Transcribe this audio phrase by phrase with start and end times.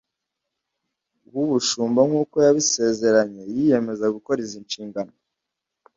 [1.33, 5.13] w ubushumba nk uko yabisezeranye yiyemeza gukora izi nshingano